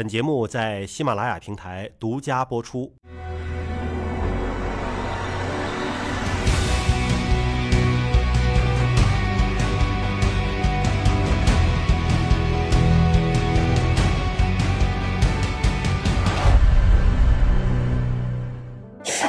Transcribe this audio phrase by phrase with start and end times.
[0.00, 2.90] 本节目在喜马拉雅平台独家播出。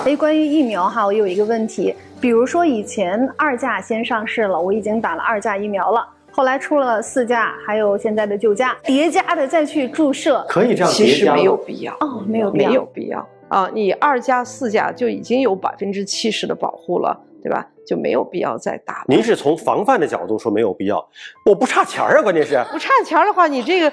[0.05, 13.69] 哎，关于疫苗哈，我有一个问题，比如说以前二价先上市了，我已经打了二价疫苗了，后来出了四价，还有现在的九价，叠加的再去注射，可以这样其叠加吗实没有必要，哦，没有必要没有必要啊！
[13.73, 17.67] 你二价四价就已经有百分之七十的保护了，对吧？
[17.85, 19.05] 就没有必要再打了。
[19.07, 21.05] 您是从防范的角度说没有必要，
[21.45, 23.91] 我不差钱儿啊，关键是 不差钱儿的话，你这个，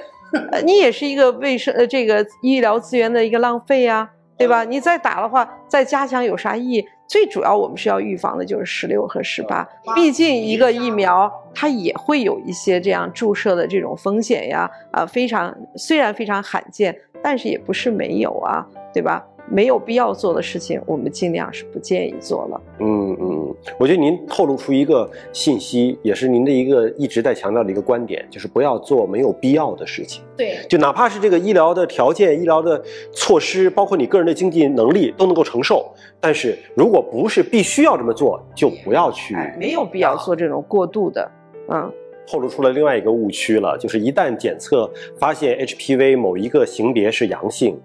[0.52, 4.64] 呃，你也是一个卫生呃这个医疗资源的一个浪费呀、对吧？
[4.64, 6.88] 你再打的话，再加强有啥意义？
[7.08, 19.24] 最主要我们是要预防的就是十六和十八，毕竟一个疫苗它也会有一些这样注射的这种风险呀，啊、非常虽然非常罕见，但是也不是没有啊，对吧？
[19.50, 22.60] 没有必要做的事情，我们尽量是不建议做了。
[22.80, 30.22] 嗯嗯，我觉得您透露出一个信息，也是您的一个一直在强调的一个观点，就是不要做没有必要的事情。
[30.36, 32.82] 对，就哪怕是这个医疗的条件、医疗的
[33.12, 35.90] 措施，包括你个人的经济能力都能够承受，
[36.20, 39.34] 但是如果不是必须要这么做，就不要去。
[39.34, 41.30] 哎，没有必要做这种过度的，
[41.68, 41.90] 嗯。
[42.30, 44.86] 透露出了另外一个误区了，就是一旦检测
[45.18, 47.80] 发现 HPV 某一个型别是阳性，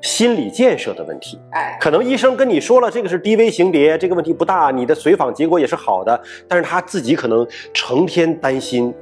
[0.00, 1.38] 心理建设的问题。
[1.50, 8.94] 哎，可能医生跟你说了这个是低危型别，这个问题不大，你的随访结果也是好的，但是他自己可能成天担心，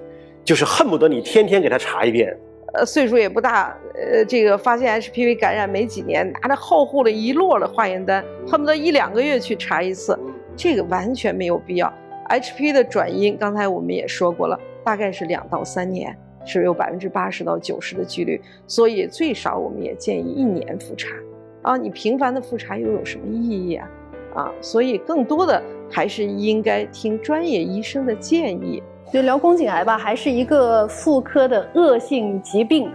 [0.45, 2.37] 就是恨不得你天天给他查一遍。
[2.75, 10.19] 呃，岁数也不大，呃，这个发现 HPV 感染没几年，拿着厚厚的一摞的化验单，恨不得一两个月去查一次，
[10.57, 11.93] 这个完全没有必要。
[12.29, 16.15] HPV 的转阴，刚才我们也说过了，大概是两到三年，
[16.47, 21.15] 是有百分之八十到九十的几率，所以最少我们也建议一年复查。
[21.63, 23.91] 啊，你频繁的复查又有什么意义啊？
[24.35, 28.83] 啊，所以更多的还是应该听专业医生的建议。
[29.13, 32.91] 就聊宫颈癌吧，还是一个妇科的恶性疾病，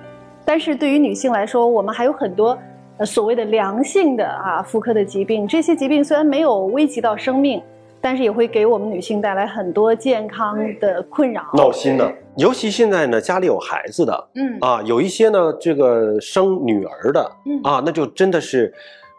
[0.45, 2.57] 但是对于女性来说，我们还有很多
[2.97, 5.47] 呃所谓的良性的啊妇科的疾病。
[5.47, 7.61] 这些疾病虽然没有危及到生命，
[8.01, 11.43] 但是也会给我们女性带来很多健康的困扰。
[11.53, 18.73] 闹心的，尤其现在呢，家里有孩子的嗯啊，有一些呢，这个生女儿的嗯啊，那就真的是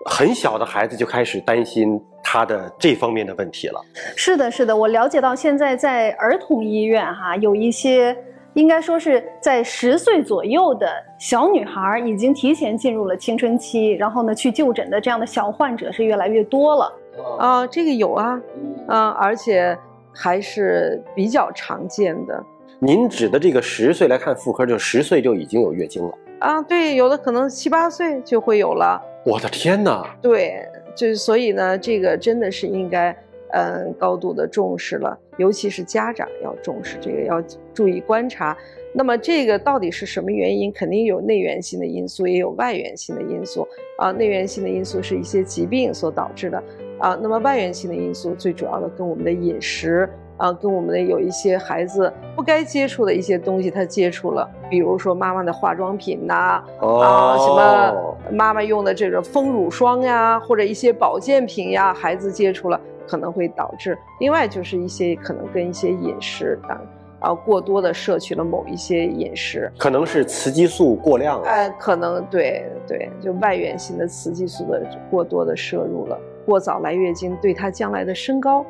[0.07, 3.81] 很小的孩子就开始担心他的这方面的问题了。
[4.17, 8.17] 是的，是的，我了解到现在在儿童医院哈，有一些
[8.55, 10.89] 应该说是在十岁左右的
[11.19, 16.93] 小女孩已经提前进入了青春期，然后呢去就诊的这样的小患者是越来越多了。
[17.39, 18.41] 啊，这个有啊，
[18.87, 19.77] 啊，而且
[20.13, 22.45] 还是比较常见的
[22.79, 26.13] 您指的这个十岁来看妇科，就十岁就已经有月经了。
[26.41, 26.61] 啊。
[26.63, 29.01] 对，有的可能七八岁就会有了。
[29.25, 30.05] 我的天哪！
[30.21, 33.17] 对，就是所以呢，这个真的是应该
[33.53, 37.41] 嗯高度的重视了，尤其是家长要重视这个，要
[37.73, 38.57] 注意观察。
[38.95, 40.71] 那么这个到底是什么原因？
[40.73, 44.11] 肯定有内源性的因素，也有外源性的因素啊。
[44.11, 46.63] 内源性的因素是一些疾病所导致的
[47.03, 47.19] 啊。
[47.21, 50.09] 那么外源性的因素最主要的跟我们的饮食
[50.39, 63.97] 啊，跟我们的有一些孩子不该接触的一些东西他接触了，比如说妈妈的化妆品呐、啊，什么妈妈用的这种丰乳霜呀，或者一些保健品呀，孩子接触了可能会导致。
[64.19, 66.81] 另外就是一些可能跟一些饮食啊
[67.21, 71.47] 啊过多的摄取了某一些饮食，可能是雌激素过量了。
[71.47, 78.65] 呃，可能对对，就外源性的雌激素的过多的摄入了，过早来月经对她将来的身高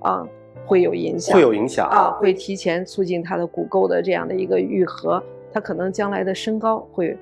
[0.00, 0.26] 啊
[0.64, 5.22] 会有影响，会有影响啊，会提前促进她的骨垢的这样的一个愈合，
[5.52, 7.16] 她可能将来的身高会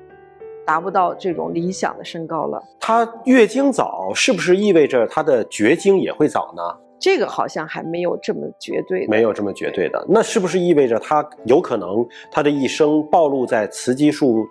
[0.65, 2.63] 达不到这种理想的身高了。
[2.81, 6.63] 她月经早，是不是意味着她的绝经也会早呢？
[6.99, 10.05] 这个好像还没有这么绝对的，没有这么绝对的。
[10.09, 14.47] 那是不是意味着她有可能她的一生暴露在雌激素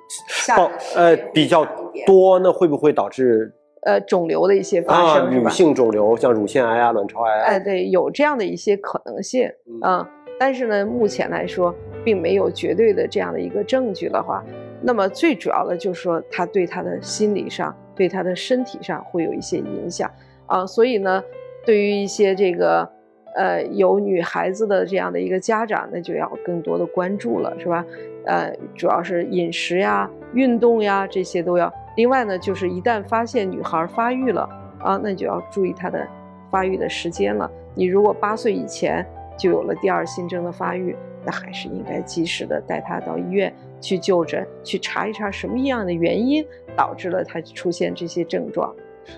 [0.56, 1.66] 暴呃比较
[2.06, 2.38] 多？
[2.38, 3.52] 那会不会导致
[3.86, 5.50] 呃肿瘤的一些发啊生，是女？
[5.50, 7.44] 性肿瘤，像乳腺癌啊、卵巢癌啊？
[7.46, 10.10] 哎，对，有这样的一些可能性嗯啊、
[10.40, 11.74] 但是呢，目前来说
[12.04, 14.44] 并没有绝对的这样的一个证据的话，
[14.82, 20.12] 那么最主要的就是说，他对他的心理上、对他的身体上会有一些影响
[20.48, 21.24] 啊、所以呢，
[21.66, 22.88] 对于一些这个
[23.36, 27.86] 呃有女孩子的这样的一个家长，那就要更多的关注了，是吧？
[28.26, 31.72] 呃，主要是饮食呀、运动呀这些都要。
[31.96, 34.42] 另外呢，就是一旦发现女孩发育了
[34.80, 36.06] 啊，那你就要注意她的
[36.52, 37.50] 发育的时间了。
[37.74, 39.06] 你如果八岁以前
[39.38, 40.96] 就有了第二性征的发育，
[41.26, 46.46] 那还是应该及时的带她到医院去就诊，去查一查什么样的原因
[46.76, 48.74] 导致了她出现这些症状。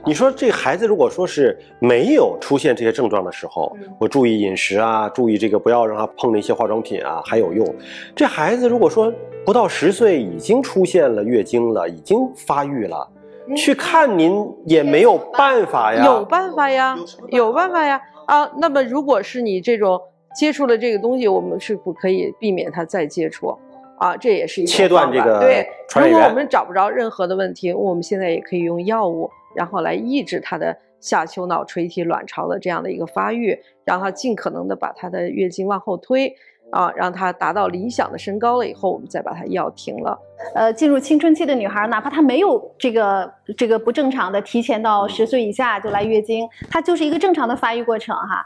[0.05, 7.65] 你说这孩子如果说是没有出现这些症状的时候，我注意饮食啊，注意这个不要让他碰那些化妆品啊，还有用。
[8.13, 9.13] 这孩子如果说
[9.47, 13.09] 不到十岁已经出现了月经了，已经发育了，
[13.55, 16.03] 去看您也没有办法呀。
[16.03, 16.99] 有办法呀，
[17.29, 17.97] 有办法呀。
[18.25, 19.97] 啊，那么如果是你这种
[20.35, 23.57] 接触了这个东西，我们是不可以避免它再接触。
[23.97, 25.65] 啊，这也是一切断这个对。
[25.95, 29.29] 如果我们找不着任何的问题，我们现在也可以用药物。
[29.55, 36.35] 然后来抑制它的下丘脑垂体卵巢的这样的一个发育，让它尽可能的把它的月经往后推，
[36.71, 40.19] 啊，让她达到理想的身高了以后，我们再把她药停了。
[40.53, 48.45] 呃，进入青春期的女孩，哪怕她没有这个这个不正常的提前到十岁以下就来月经，她就是一个正常的发育过程哈。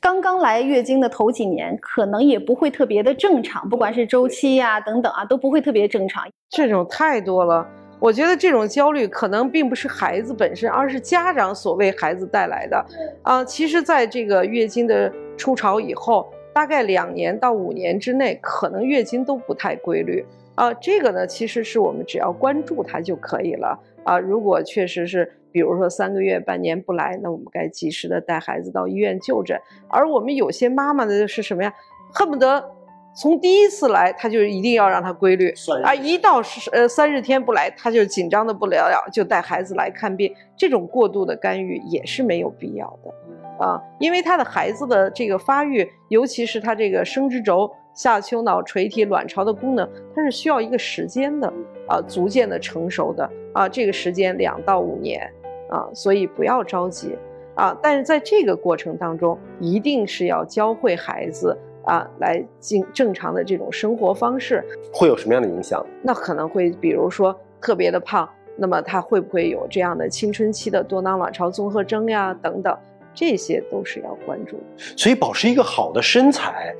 [0.00, 6.24] 刚刚来月经的头几年，可能也不会特别的正常，不管是周期呀等等啊，都不会特别正常。
[6.50, 7.66] 这种太多了。
[8.00, 12.86] 我觉得这种焦虑可能并不是孩子本身，而是家长所为孩子带来的。
[13.24, 20.24] 啊，其实，在这个月经的初潮以后，大概两年到五年之内，可能月经都不太规律。
[20.56, 23.78] 啊，这个呢，其实是我们只要关注它就可以了。
[24.02, 29.56] 啊，如果确实是，比如说三个月、半年不来，那我们该及时的带孩子到医院就诊。
[29.88, 31.72] 而我们有些妈妈呢，是什么呀？
[32.12, 32.72] 恨不得。
[33.14, 35.54] 从第一次来，他就一定要让他规律
[35.84, 35.94] 啊！
[35.94, 40.34] 一到是呃三十天不来，他就紧张的不了了，就带孩子来看病。
[40.56, 43.14] 这种过度的干预也是没有必要的
[43.58, 51.52] 啊，因为他的孩子的这个发育，尤其是他这个生殖轴、下丘脑垂体、卵巢的功能，它是需要一个时间的
[51.88, 55.22] 啊，逐渐的成熟的啊，这个时间两到五年
[55.68, 57.16] 啊，所以不要着急
[57.54, 57.76] 啊。
[57.82, 61.56] 但是在这个过程当中，一定是要教会孩子。
[61.84, 64.62] 啊，来进正常的这种生活方式，
[64.92, 65.82] 会有什么样的影响？
[66.02, 68.28] 那可能会，比如说特别的胖，
[68.58, 72.34] 那么他会不会有这样的青春期的多囊卵巢综合征呀？
[72.42, 72.76] 等等，
[73.14, 74.58] 这些都是要关注。
[74.96, 76.74] 所以保持一个好的身材，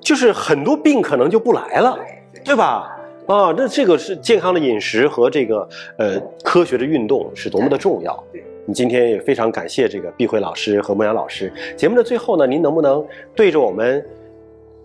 [0.00, 1.98] 就是很多病可能就不来了，
[2.44, 2.98] 对吧？
[3.26, 8.24] 啊，那这个是健康的饮食和这个呃科学的运动是多么的重要。
[8.64, 11.52] 你今天也非常感谢这个毕慧老师和孟阳老师。
[11.76, 13.04] 节目的最后呢，您能不能
[13.34, 14.04] 对着我们？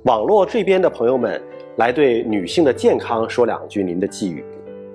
[0.04, 1.42] 网络这边的朋友们，
[1.76, 4.44] 来对女性的健康说两句您的寄语。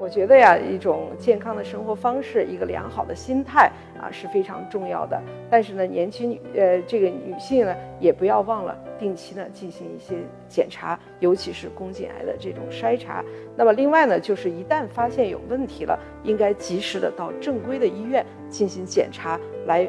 [0.02, 3.70] 我觉得呀，一种健康的生活方式，一个良好的心态
[4.00, 5.22] 啊是非常重要的。
[5.48, 10.16] 但是呢，年轻女呃这个女性呢，也不要忘了定期呢进行一些
[10.48, 13.24] 检查，尤其是宫颈癌的这种筛查。
[13.54, 19.88] 那么另外呢，就是一旦发现有问题了，应该及时的到正规的医院进行检查，来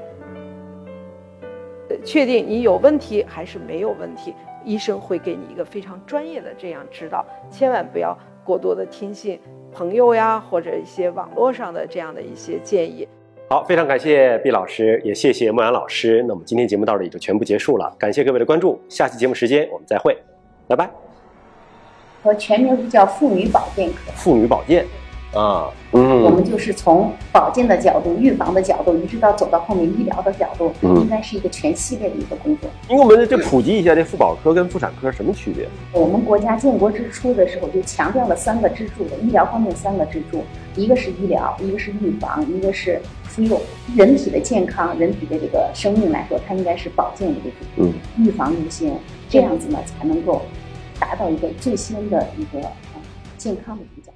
[2.06, 4.36] 确定你有问题还是没有问题。
[4.66, 9.40] 医生会给你一个非常专业的这样指导，千万不要过多的听信
[9.72, 13.08] 朋友呀或者一些网络上的这样的一些建议。
[13.50, 16.24] 好，非常感谢毕老师，也谢谢莫阳老师。
[16.28, 20.18] 那么今天节目到这里就全部结束了，感谢各位的关注，下期节目时间我们再会，
[20.68, 20.90] 拜拜。
[22.24, 24.12] 和全名是叫妇女保健科。
[24.16, 24.86] 妇女保健。
[25.34, 32.70] 啊，嗯，我们就是从保健的角度、预防的角度，一直到走到后面医疗的角度，应该是一个全系列的一个工作。
[32.88, 35.68] 因为我们就普及一下，这妇保科跟妇产科什么区别？
[35.92, 40.44] 我们国家建国之初的时候就强调了三个支柱的医疗方面三个支柱，
[40.76, 43.60] 一个是医疗，一个是预防，一个是妇幼。
[43.96, 48.96] 人体的健康，人体的这个生命来说，它应该是保健为主，嗯，预防优先，
[49.28, 50.44] 这样子呢才能够
[51.00, 52.62] 达到一个最先的一个
[53.36, 54.14] 健康的比较。